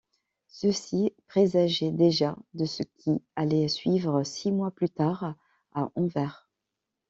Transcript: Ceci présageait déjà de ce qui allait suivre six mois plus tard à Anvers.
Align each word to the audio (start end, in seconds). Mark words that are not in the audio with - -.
Ceci 0.47 1.13
présageait 1.27 1.91
déjà 1.91 2.35
de 2.55 2.65
ce 2.65 2.81
qui 2.81 3.21
allait 3.35 3.67
suivre 3.67 4.23
six 4.23 4.51
mois 4.51 4.71
plus 4.71 4.89
tard 4.89 5.35
à 5.73 5.91
Anvers. 5.93 6.49